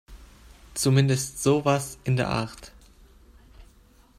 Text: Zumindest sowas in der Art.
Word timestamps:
Zumindest 0.73 1.43
sowas 1.43 1.99
in 2.05 2.17
der 2.17 2.29
Art. 2.31 2.71